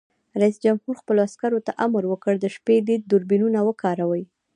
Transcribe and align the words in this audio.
رئیس 0.41 0.57
جمهور 0.65 0.95
خپلو 1.01 1.19
عسکرو 1.27 1.59
ته 1.67 1.71
امر 1.85 2.03
وکړ؛ 2.07 2.35
د 2.39 2.45
شپې 2.55 2.75
لید 2.87 3.01
دوربینونه 3.11 3.59
وکاروئ! 3.63 4.23